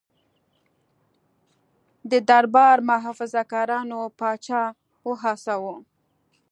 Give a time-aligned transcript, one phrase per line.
[2.09, 4.63] د دربار محافظه کارانو پاچا
[5.07, 5.75] وهڅاوه.